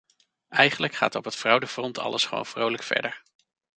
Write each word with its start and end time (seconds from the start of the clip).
Eigenlijk 0.49 0.93
gaat 0.93 1.15
op 1.15 1.23
het 1.25 1.35
fraudefront 1.35 1.97
alles 1.99 2.25
gewoon 2.25 2.45
vrolijk 2.45 2.83
verder. 2.83 3.23